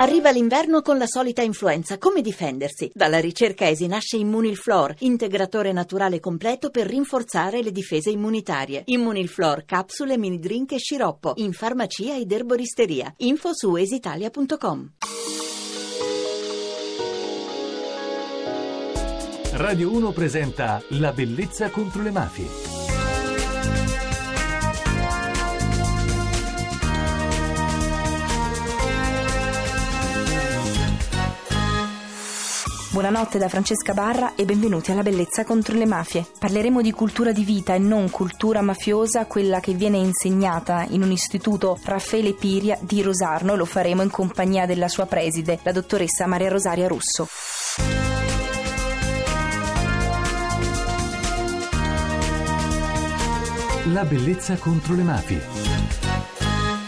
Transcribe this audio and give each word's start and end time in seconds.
Arriva 0.00 0.30
l'inverno 0.30 0.80
con 0.80 0.96
la 0.96 1.06
solita 1.06 1.42
influenza. 1.42 1.98
Come 1.98 2.22
difendersi? 2.22 2.90
Dalla 2.94 3.20
ricerca 3.20 3.68
ESI 3.68 3.86
nasce 3.86 4.16
Immunilflor, 4.16 4.94
integratore 5.00 5.72
naturale 5.72 6.20
completo 6.20 6.70
per 6.70 6.86
rinforzare 6.86 7.62
le 7.62 7.70
difese 7.70 8.08
immunitarie. 8.08 8.80
Immunilflor, 8.86 9.66
capsule, 9.66 10.16
mini 10.16 10.38
drink 10.38 10.72
e 10.72 10.78
sciroppo. 10.78 11.34
In 11.36 11.52
farmacia 11.52 12.16
ed 12.16 12.32
erboristeria. 12.32 13.12
Info 13.18 13.50
su 13.52 13.76
esitalia.com. 13.76 14.92
Radio 19.52 19.92
1 19.92 20.12
presenta 20.12 20.82
La 20.92 21.12
bellezza 21.12 21.68
contro 21.68 22.02
le 22.02 22.10
mafie. 22.10 22.79
Buonanotte 33.00 33.38
da 33.38 33.48
Francesca 33.48 33.94
Barra 33.94 34.34
e 34.34 34.44
benvenuti 34.44 34.90
alla 34.90 35.00
Bellezza 35.00 35.42
contro 35.42 35.74
le 35.74 35.86
mafie. 35.86 36.26
Parleremo 36.38 36.82
di 36.82 36.92
cultura 36.92 37.32
di 37.32 37.44
vita 37.44 37.72
e 37.72 37.78
non 37.78 38.10
cultura 38.10 38.60
mafiosa, 38.60 39.24
quella 39.24 39.58
che 39.58 39.72
viene 39.72 39.96
insegnata 39.96 40.84
in 40.86 41.00
un 41.02 41.10
istituto 41.10 41.78
Raffaele 41.82 42.34
Piria 42.34 42.76
di 42.78 43.00
Rosarno. 43.00 43.56
Lo 43.56 43.64
faremo 43.64 44.02
in 44.02 44.10
compagnia 44.10 44.66
della 44.66 44.88
sua 44.88 45.06
preside, 45.06 45.60
la 45.62 45.72
dottoressa 45.72 46.26
Maria 46.26 46.50
Rosaria 46.50 46.88
Russo. 46.88 47.26
La 53.94 54.04
bellezza 54.04 54.56
contro 54.56 54.94
le 54.94 55.02
mafie. 55.04 55.42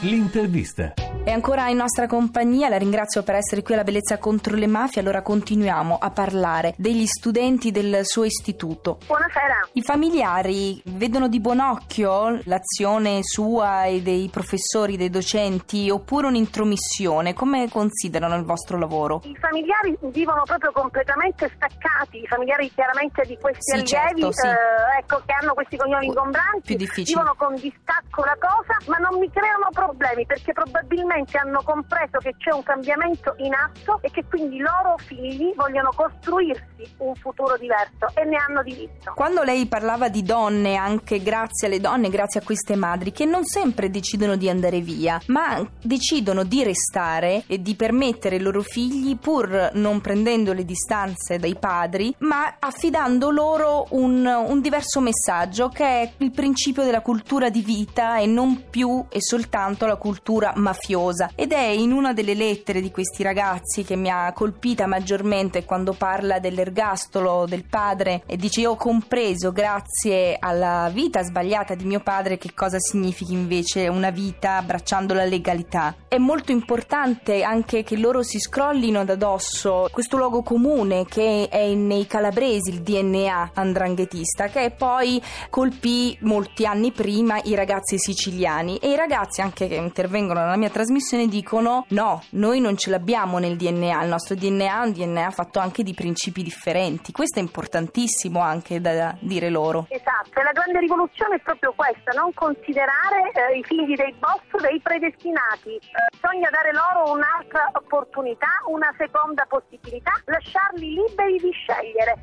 L'intervista. 0.00 0.92
È 1.24 1.30
ancora 1.30 1.68
in 1.68 1.76
nostra 1.76 2.08
compagnia, 2.08 2.68
la 2.68 2.78
ringrazio 2.78 3.22
per 3.22 3.36
essere 3.36 3.62
qui 3.62 3.74
alla 3.74 3.84
Bellezza 3.84 4.18
contro 4.18 4.56
le 4.56 4.66
mafie. 4.66 5.00
Allora 5.00 5.22
continuiamo 5.22 5.96
a 5.96 6.10
parlare 6.10 6.74
degli 6.76 7.06
studenti 7.06 7.70
del 7.70 8.00
suo 8.02 8.24
istituto. 8.24 8.98
Buonasera. 9.06 9.68
I 9.74 9.82
familiari 9.82 10.82
vedono 10.86 11.28
di 11.28 11.38
buon 11.38 11.60
occhio 11.60 12.40
l'azione 12.46 13.20
sua 13.22 13.84
e 13.84 14.02
dei 14.02 14.30
professori, 14.32 14.96
dei 14.96 15.10
docenti, 15.10 15.90
oppure 15.90 16.26
un'intromissione? 16.26 17.34
Come 17.34 17.68
considerano 17.70 18.34
il 18.34 18.42
vostro 18.42 18.76
lavoro? 18.76 19.22
I 19.22 19.36
familiari 19.38 19.96
vivono 20.10 20.42
proprio 20.42 20.72
completamente 20.72 21.48
staccati, 21.54 21.91
i 22.18 22.26
familiari 22.26 22.70
chiaramente 22.72 23.22
di 23.26 23.36
questi 23.38 23.60
Sì, 23.62 23.94
allievi 23.94 24.20
certo, 24.20 24.32
sì. 24.32 24.46
eh, 24.46 24.98
ecco, 24.98 25.22
che 25.24 25.32
hanno 25.32 25.54
questi 25.54 25.76
cognomi 25.76 26.06
ingombranti, 26.06 26.76
vivono 26.76 27.34
con 27.36 27.54
distacco 27.54 28.24
la 28.24 28.36
cosa, 28.38 28.76
ma 28.86 28.96
non 28.98 29.18
mi 29.18 29.30
creano 29.30 29.68
problemi 29.72 30.26
perché 30.26 30.52
probabilmente 30.52 31.38
hanno 31.38 31.62
compreso 31.62 32.18
che 32.18 32.34
c'è 32.38 32.52
un 32.52 32.62
cambiamento 32.62 33.34
in 33.38 33.52
atto 33.54 33.98
e 34.02 34.10
che 34.10 34.24
quindi 34.28 34.56
i 34.56 34.60
loro 34.60 34.96
figli 34.98 35.52
vogliono 35.54 35.90
costruirsi 35.94 36.94
un 36.98 37.14
futuro 37.14 37.56
diverso 37.56 38.06
e 38.14 38.24
ne 38.24 38.36
hanno 38.36 38.62
diritto. 38.62 39.12
Quando 39.14 39.42
lei 39.42 39.66
parlava 39.66 40.08
di 40.08 40.22
donne, 40.22 40.76
anche 40.76 41.22
grazie 41.22 41.66
alle 41.68 41.80
donne, 41.80 42.08
grazie 42.10 42.40
a 42.40 42.42
queste 42.42 42.76
madri, 42.76 43.12
che 43.12 43.24
non 43.24 43.44
sempre 43.44 43.90
decidono 43.90 44.36
di 44.36 44.48
andare 44.48 44.80
via, 44.80 45.20
ma 45.26 45.64
decidono 45.80 46.44
di 46.44 46.62
restare 46.64 47.44
e 47.46 47.60
di 47.60 47.74
permettere 47.74 48.36
ai 48.36 48.42
loro 48.42 48.62
figli, 48.62 49.16
pur 49.16 49.70
non 49.74 50.00
prendendo 50.00 50.52
le 50.52 50.64
distanze 50.64 51.38
dai 51.38 51.56
padri, 51.58 52.01
ma 52.18 52.56
affidando 52.58 53.30
loro 53.30 53.86
un, 53.90 54.24
un 54.24 54.60
diverso 54.60 55.00
messaggio 55.00 55.68
che 55.68 55.84
è 55.84 56.12
il 56.18 56.30
principio 56.30 56.84
della 56.84 57.00
cultura 57.00 57.50
di 57.50 57.60
vita 57.60 58.18
e 58.18 58.26
non 58.26 58.70
più 58.70 59.04
e 59.08 59.20
soltanto 59.20 59.86
la 59.86 59.96
cultura 59.96 60.52
mafiosa. 60.56 61.30
Ed 61.34 61.52
è 61.52 61.66
in 61.66 61.92
una 61.92 62.12
delle 62.12 62.34
lettere 62.34 62.80
di 62.80 62.90
questi 62.90 63.22
ragazzi 63.22 63.84
che 63.84 63.96
mi 63.96 64.10
ha 64.10 64.32
colpita 64.32 64.86
maggiormente 64.86 65.64
quando 65.64 65.92
parla 65.92 66.38
dell'ergastolo 66.38 67.46
del 67.46 67.64
padre 67.64 68.22
e 68.26 68.36
dice 68.36 68.60
io 68.60 68.72
ho 68.72 68.76
compreso 68.76 69.52
grazie 69.52 70.36
alla 70.38 70.90
vita 70.92 71.22
sbagliata 71.22 71.74
di 71.74 71.84
mio 71.84 72.00
padre 72.00 72.38
che 72.38 72.54
cosa 72.54 72.78
significhi 72.78 73.32
invece 73.32 73.88
una 73.88 74.10
vita 74.10 74.56
abbracciando 74.56 75.14
la 75.14 75.24
legalità. 75.24 75.94
È 76.08 76.18
molto 76.18 76.52
importante 76.52 77.42
anche 77.42 77.82
che 77.82 77.96
loro 77.96 78.22
si 78.22 78.38
scrollino 78.38 79.04
da 79.04 79.16
dosso 79.16 79.88
questo 79.90 80.16
luogo 80.16 80.42
comune 80.42 81.04
che 81.04 81.48
è 81.50 81.60
nei 81.92 82.06
calabresi, 82.06 82.70
il 82.70 82.80
DNA 82.80 83.50
andranghetista, 83.54 84.46
che 84.46 84.72
poi 84.76 85.22
colpì 85.50 86.16
molti 86.22 86.64
anni 86.64 86.90
prima 86.90 87.38
i 87.44 87.54
ragazzi 87.54 87.98
siciliani 87.98 88.78
e 88.78 88.90
i 88.90 88.96
ragazzi 88.96 89.42
anche 89.42 89.68
che 89.68 89.74
intervengono 89.74 90.40
nella 90.40 90.56
mia 90.56 90.70
trasmissione 90.70 91.28
dicono 91.28 91.84
no, 91.88 92.22
noi 92.30 92.60
non 92.60 92.76
ce 92.78 92.90
l'abbiamo 92.90 93.38
nel 93.38 93.56
DNA, 93.56 94.02
il 94.02 94.08
nostro 94.08 94.34
DNA 94.34 94.82
è 94.82 94.86
un 94.86 94.92
DNA 94.92 95.30
fatto 95.30 95.58
anche 95.58 95.82
di 95.82 95.92
principi 95.92 96.42
differenti. 96.42 97.12
Questo 97.12 97.38
è 97.38 97.42
importantissimo 97.42 98.40
anche 98.40 98.80
da 98.80 99.14
dire 99.20 99.50
loro. 99.50 99.86
Esatto, 99.88 100.40
la 100.40 100.52
grande 100.52 100.80
rivoluzione 100.80 101.36
è 101.36 101.40
proprio 101.40 101.74
questa, 101.76 102.12
non 102.18 102.32
considerare 102.32 103.30
eh, 103.34 103.58
i 103.58 103.62
figli 103.64 103.94
dei 103.94 104.14
boss 104.18 104.62
dei 104.62 104.80
predestinati, 104.80 105.78
bisogna 106.22 106.50
dare 106.50 106.70
loro 106.72 107.10
un'altra 107.10 107.68
opportunità, 107.72 108.46
una 108.68 108.94
seconda 108.96 109.44
possibilità, 109.48 110.12
lasciarli 110.26 110.94
liberi 110.94 111.36
di 111.38 111.50
scegliere. 111.50 112.14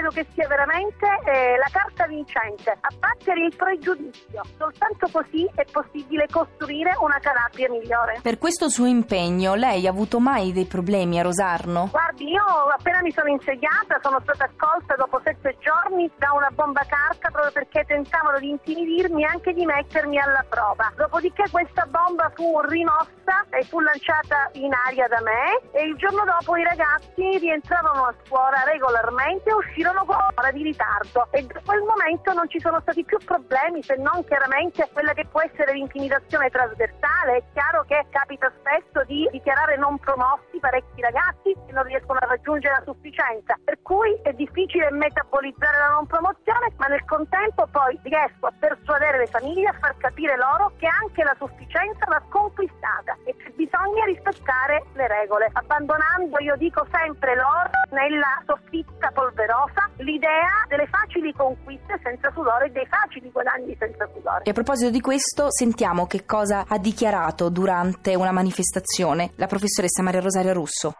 Credo 0.00 0.14
che 0.14 0.26
sia 0.32 0.48
veramente 0.48 1.04
eh, 1.26 1.58
la 1.58 1.68
carta 1.70 2.06
vincente, 2.06 2.72
abbattere 2.80 3.44
il 3.44 3.54
pregiudizio, 3.54 4.40
soltanto 4.56 5.06
così 5.12 5.46
è 5.54 5.66
possibile 5.70 6.26
costruire 6.32 6.94
una 7.00 7.18
Calabria 7.20 7.68
migliore. 7.68 8.20
Per 8.22 8.38
questo 8.38 8.70
suo 8.70 8.86
impegno 8.86 9.54
lei 9.54 9.86
ha 9.86 9.90
avuto 9.90 10.18
mai 10.18 10.52
dei 10.52 10.64
problemi 10.64 11.18
a 11.18 11.22
Rosarno? 11.22 11.88
Guardi, 11.90 12.30
io 12.30 12.42
appena 12.74 13.02
mi 13.02 13.12
sono 13.12 13.28
insediata 13.28 14.00
sono 14.02 14.20
stata 14.22 14.44
accolta 14.44 14.94
dopo 14.96 15.20
sette 15.22 15.58
giorni 15.60 16.10
da 16.16 16.32
una 16.32 16.48
bomba 16.50 16.80
carta 16.88 17.28
proprio 17.28 17.52
perché 17.52 17.84
tentavano 17.84 18.38
di 18.38 18.48
intimidirmi 18.48 19.22
e 19.22 19.26
anche 19.26 19.52
di 19.52 19.66
mettermi 19.66 20.18
alla 20.18 20.44
prova. 20.48 20.90
Dopodiché 20.96 21.44
questa 21.50 21.84
bomba 21.84 22.32
fu 22.34 22.58
rimossa 22.60 23.44
e 23.50 23.64
fu 23.64 23.80
lanciata 23.80 24.48
in 24.52 24.72
aria 24.86 25.06
da 25.08 25.20
me 25.20 25.60
e 25.72 25.84
il 25.84 25.96
giorno 25.96 26.24
dopo 26.24 26.56
i 26.56 26.64
ragazzi 26.64 27.36
rientravano 27.36 28.06
a 28.06 28.14
scuola 28.24 28.62
regolarmente 28.64 29.50
e 29.50 29.54
uscirono 29.54 29.89
con 30.04 30.16
un'ora 30.16 30.50
di 30.52 30.62
ritardo 30.62 31.28
e 31.30 31.42
da 31.46 31.60
quel 31.64 31.82
momento 31.82 32.32
non 32.32 32.48
ci 32.48 32.60
sono 32.60 32.80
stati 32.80 33.04
più 33.04 33.18
problemi 33.24 33.82
se 33.82 33.96
non 33.96 34.24
chiaramente 34.24 34.88
quella 34.92 35.12
che 35.12 35.26
può 35.26 35.40
essere 35.40 35.72
l'intimidazione 35.72 36.48
trasversale. 36.50 37.36
È 37.36 37.42
chiaro 37.52 37.84
che 37.86 38.06
capita 38.10 38.50
spesso 38.58 39.04
di 39.06 39.28
dichiarare 39.30 39.76
non 39.76 39.98
promossi 39.98 40.49
parecchi 40.60 41.00
ragazzi 41.00 41.52
che 41.66 41.72
non 41.72 41.84
riescono 41.84 42.18
a 42.22 42.26
raggiungere 42.26 42.76
la 42.78 42.84
sufficienza, 42.84 43.58
per 43.64 43.80
cui 43.82 44.14
è 44.22 44.32
difficile 44.32 44.90
metabolizzare 44.92 45.78
la 45.78 45.88
non 45.94 46.06
promozione, 46.06 46.72
ma 46.76 46.86
nel 46.86 47.04
contempo 47.04 47.66
poi 47.72 47.98
riesco 48.04 48.46
a 48.46 48.52
persuadere 48.56 49.18
le 49.18 49.26
famiglie 49.26 49.68
a 49.68 49.76
far 49.80 49.96
capire 49.96 50.36
loro 50.36 50.72
che 50.76 50.86
anche 50.86 51.24
la 51.24 51.34
sufficienza 51.36 52.04
va 52.06 52.22
conquistata 52.28 53.16
e 53.24 53.34
che 53.36 53.50
bisogna 53.56 54.04
rispettare 54.04 54.84
le 54.94 55.08
regole, 55.08 55.50
abbandonando, 55.52 56.38
io 56.38 56.56
dico 56.56 56.86
sempre 56.92 57.34
loro, 57.34 57.70
nella 57.90 58.42
soffitta 58.46 59.10
polverosa 59.10 59.88
l'idea 59.96 60.64
delle 60.68 60.86
facili 60.86 61.32
conquiste 61.32 61.98
senza 62.02 62.30
sudore 62.32 62.66
e 62.66 62.70
dei 62.70 62.86
facili 62.86 63.30
guadagni 63.30 63.76
senza 63.78 64.08
sudore. 64.12 64.44
E 64.44 64.50
a 64.50 64.54
proposito 64.54 64.90
di 64.90 65.00
questo, 65.00 65.50
sentiamo 65.50 66.06
che 66.06 66.24
cosa 66.24 66.64
ha 66.68 66.78
dichiarato 66.78 67.48
durante 67.48 68.14
una 68.14 68.32
manifestazione 68.32 69.32
la 69.36 69.46
professoressa 69.46 70.02
Maria 70.02 70.20
Russo. 70.52 70.94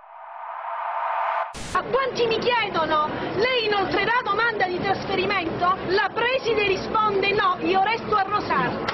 A 1.73 1.83
quanti 1.83 2.27
mi 2.27 2.39
chiedono, 2.39 3.09
lei 3.37 3.67
inoltrerà 3.67 4.21
domanda 4.23 4.67
di 4.67 4.81
trasferimento? 4.81 5.77
La 5.89 6.11
preside 6.13 6.65
risponde 6.67 7.33
no, 7.33 7.57
io 7.61 7.83
resto 7.83 8.15
a 8.15 8.23
Rosarno. 8.23 8.85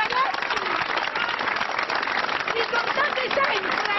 Ragazzi, 0.00 0.56
ricordate 2.54 3.28
sempre 3.28 3.94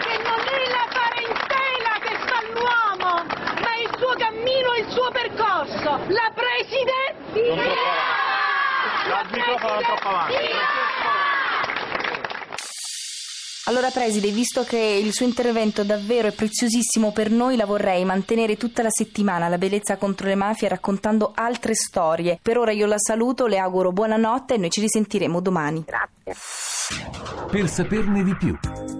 che 0.00 0.18
non 0.22 0.40
è 0.40 0.68
la 0.70 0.86
parentela 0.92 1.98
che 2.00 2.16
fa 2.26 2.40
l'uomo, 2.52 3.24
ma 3.60 3.74
il 3.82 3.90
suo 3.98 4.14
cammino 4.16 4.72
e 4.74 4.80
il 4.80 4.88
suo 4.90 5.10
percorso. 5.10 6.00
La 6.08 6.30
preside... 6.34 7.14
La 9.08 9.22
è 9.22 9.82
troppo 9.82 10.08
avanti. 10.08 10.34
Allora, 13.68 13.90
Preside, 13.90 14.30
visto 14.30 14.62
che 14.62 14.78
il 14.78 15.12
suo 15.12 15.26
intervento 15.26 15.82
davvero 15.82 16.28
è 16.28 16.32
preziosissimo 16.32 17.10
per 17.10 17.32
noi, 17.32 17.56
la 17.56 17.66
vorrei 17.66 18.04
mantenere 18.04 18.56
tutta 18.56 18.80
la 18.80 18.90
settimana 18.90 19.48
la 19.48 19.58
bellezza 19.58 19.96
contro 19.96 20.28
le 20.28 20.36
mafie 20.36 20.68
raccontando 20.68 21.32
altre 21.34 21.74
storie. 21.74 22.38
Per 22.40 22.58
ora 22.58 22.70
io 22.70 22.86
la 22.86 22.98
saluto, 22.98 23.46
le 23.46 23.58
auguro 23.58 23.90
buonanotte 23.90 24.54
e 24.54 24.58
noi 24.58 24.70
ci 24.70 24.80
risentiremo 24.80 25.40
domani. 25.40 25.84
Grazie. 25.84 26.40
Per 27.50 27.68
saperne 27.68 28.22
di 28.22 28.36
più. 28.36 28.56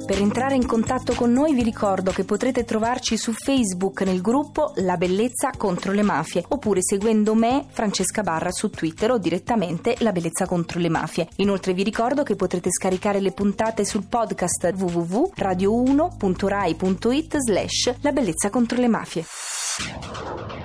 Per 0.07 0.21
entrare 0.21 0.55
in 0.55 0.67
contatto 0.67 1.15
con 1.15 1.33
noi 1.33 1.53
vi 1.53 1.65
ricordo 1.65 2.13
che 2.13 2.23
potrete 2.25 2.65
trovarci 2.65 3.17
su 3.17 3.33
Facebook 3.33 4.03
nel 4.03 4.21
gruppo 4.21 4.73
La 4.77 4.97
Bellezza 4.97 5.51
contro 5.57 5.91
le 5.91 6.03
Mafie 6.03 6.45
oppure 6.47 6.81
seguendo 6.81 7.35
me, 7.35 7.67
Francesca 7.71 8.23
Barra, 8.23 8.53
su 8.53 8.71
Twitter 8.71 9.11
o 9.11 9.19
direttamente 9.19 9.97
La 9.99 10.13
Bellezza 10.13 10.47
contro 10.47 10.79
le 10.79 10.89
Mafie. 10.89 11.29
Inoltre 11.37 11.73
vi 11.73 11.83
ricordo 11.83 12.23
che 12.23 12.37
potrete 12.37 12.71
scaricare 12.71 13.19
le 13.19 13.33
puntate 13.33 13.85
sul 13.85 14.07
podcast 14.07 14.56
www.radio1.rai.it 14.63 17.37
slash 17.39 17.95
La 18.01 18.13
Bellezza 18.13 18.51
contro 18.51 18.81
le 18.81 18.89
Mafie. 18.89 19.25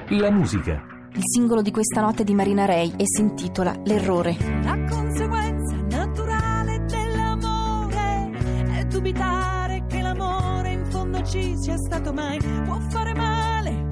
La 0.10 0.32
musica. 0.32 0.82
Il 1.14 1.24
singolo 1.24 1.62
di 1.62 1.72
questa 1.72 2.00
notte 2.00 2.24
di 2.24 2.34
Marina 2.34 2.64
Ray 2.66 2.94
e 2.96 3.04
si 3.06 3.20
intitola 3.22 3.76
L'errore. 3.84 4.38
La 4.64 4.82
conseguenza 4.90 5.76
naturale 5.90 6.86
dell'amore 6.86 8.32
è 8.78 8.86
dubitare 8.86 9.84
che 9.88 10.02
l'amore 10.02 10.72
in 10.72 10.86
fondo 10.86 11.22
ci 11.24 11.54
sia 11.58 11.76
stato 11.78 12.14
mai. 12.14 12.40
Può 12.66 12.80
fare 12.90 13.14
male, 13.14 13.88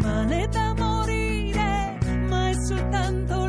male 0.00 0.48
da 0.48 0.72
morire, 0.74 1.98
ma 2.26 2.48
è 2.48 2.54
soltanto 2.54 3.41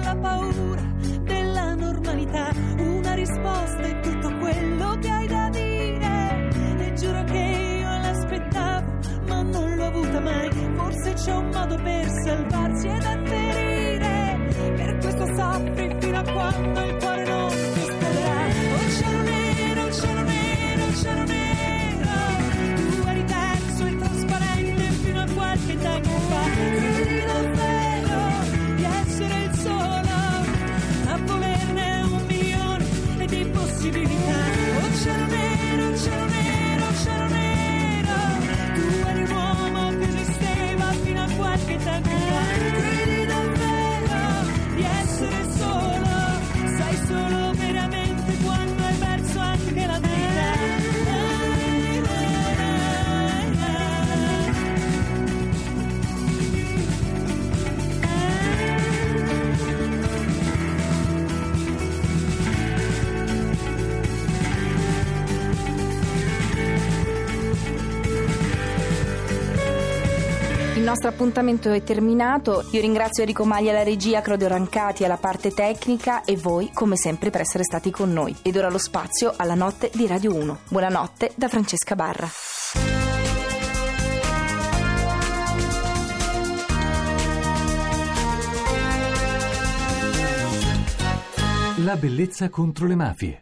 per 11.84 12.10
salvarsi 12.24 12.88
ed 12.88 13.04
avverire. 13.04 14.40
Per 14.76 14.98
questo 14.98 15.26
soffri 15.36 15.96
fino 16.00 16.18
a 16.18 16.24
quando 16.24 16.82
il 16.82 16.93
Il 70.84 70.90
nostro 70.90 71.08
appuntamento 71.08 71.72
è 71.72 71.82
terminato. 71.82 72.68
Io 72.72 72.82
ringrazio 72.82 73.24
Enrico 73.24 73.46
Maglia 73.46 73.72
alla 73.72 73.84
regia, 73.84 74.20
Claudio 74.20 74.50
Rancati 74.50 75.06
alla 75.06 75.16
parte 75.16 75.52
tecnica 75.52 76.26
e 76.26 76.36
voi, 76.36 76.72
come 76.74 76.98
sempre, 76.98 77.30
per 77.30 77.40
essere 77.40 77.64
stati 77.64 77.90
con 77.90 78.12
noi. 78.12 78.36
Ed 78.42 78.58
ora 78.58 78.70
lo 78.70 78.78
spazio 78.78 79.34
alla 79.38 79.56
notte 79.56 79.90
di 79.94 80.06
Radio 80.08 80.36
1. 80.36 80.58
Buonanotte 80.68 81.32
da 81.36 81.48
Francesca 81.48 81.96
Barra. 81.96 82.28
La 91.78 91.96
bellezza 91.96 92.50
contro 92.50 92.88
le 92.88 92.96
mafie. 92.96 93.42